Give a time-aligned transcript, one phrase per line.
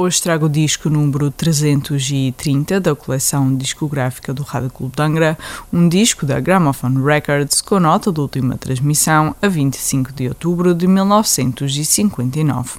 [0.00, 5.36] Hoje trago o disco número 330 da coleção discográfica do Rádio Clube de Angra,
[5.72, 10.86] um disco da Gramophone Records com nota de última transmissão a 25 de outubro de
[10.86, 12.78] 1959.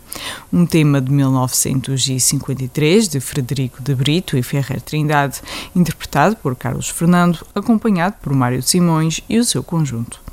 [0.53, 5.41] Um tema de 1953 de Frederico de Brito e Ferrer Trindade,
[5.75, 10.28] interpretado por Carlos Fernando, acompanhado por Mário Simões e o seu conjunto.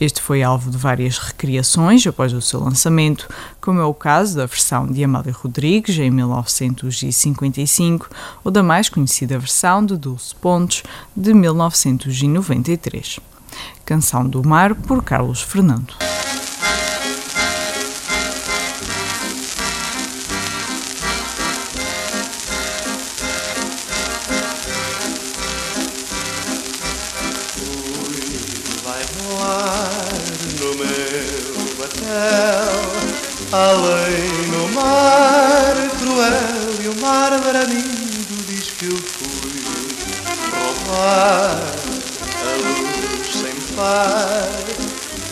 [0.00, 3.28] Este foi alvo de várias recriações após o seu lançamento,
[3.60, 8.08] como é o caso da versão de Amália Rodrigues em 1955
[8.42, 10.82] ou da mais conhecida versão de Dulce Pontes
[11.16, 13.20] de 1993.
[13.84, 15.94] Canção do Mar por Carlos Fernando.
[33.56, 39.62] Além no mar cruel e o mar bramido diz que eu fui
[40.50, 41.60] roubar
[42.42, 44.48] a luz sem par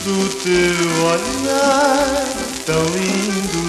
[0.04, 2.24] do teu olhar
[2.64, 3.64] tão lindo.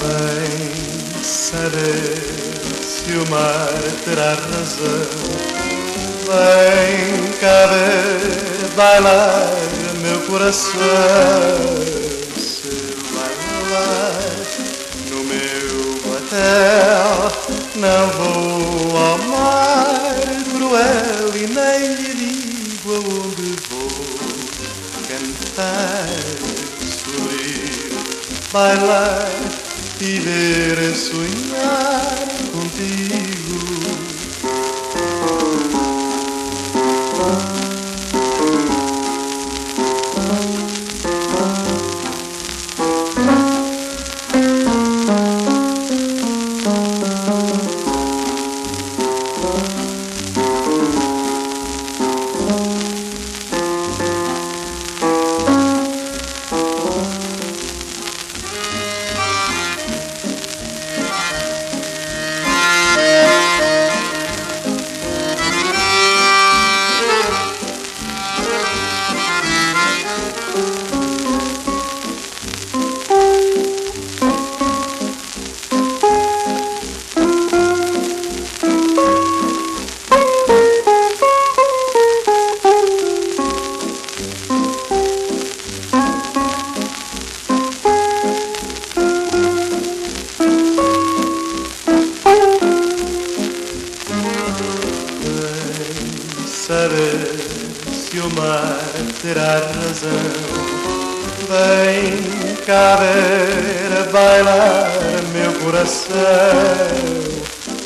[0.00, 2.22] Vem saber
[2.80, 3.68] se o mar
[4.06, 5.10] terá razão.
[6.24, 9.52] Vem caber bailar
[10.00, 11.95] meu coração
[17.76, 20.16] Não vou ao mar
[20.50, 23.90] cruel e nem lhe digo aonde vou.
[25.06, 26.08] Cantar,
[26.80, 27.92] sorrir,
[28.50, 29.30] bailar,
[29.98, 32.16] viver, sonhar
[32.50, 33.85] contigo.
[98.16, 98.80] Se o mar
[99.20, 100.10] terá razão.
[101.50, 104.90] Vem cá ver bailar
[105.34, 106.16] meu coração.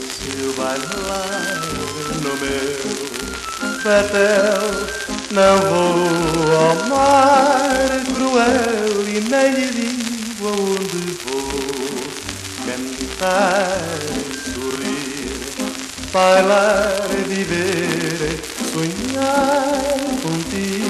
[0.09, 1.61] Se o bailar
[2.23, 2.79] no meu
[3.83, 4.63] papel,
[5.33, 11.49] não vou ao mar cruel e nem lhe digo aonde vou
[12.67, 13.81] cantar,
[14.55, 15.41] sorrir,
[16.13, 19.83] bailar, viver sonhar
[20.23, 20.90] contigo.